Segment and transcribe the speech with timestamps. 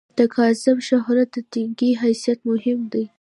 [0.17, 3.03] تر کاذب شهرت، د ټنګي حیثیت مهم دی.